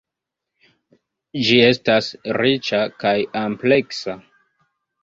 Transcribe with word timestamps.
Ĝi 1.49 1.59
estis 1.67 2.09
riĉa 2.41 2.83
kaj 3.05 3.17
ampleksa. 3.47 4.23